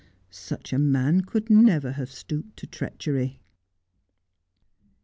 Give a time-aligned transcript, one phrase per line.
[0.31, 3.39] Such a man could never have stooped to treachery